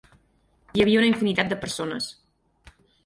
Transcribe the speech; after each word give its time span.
Hi 0.79 0.83
havia 0.85 1.01
una 1.03 1.09
infinitat 1.11 1.51
de 1.53 1.59
persones. 1.67 2.09